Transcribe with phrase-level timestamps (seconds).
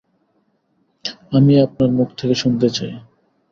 [1.31, 2.93] আমি আপনার মুখ থেকে শুনতে চাই।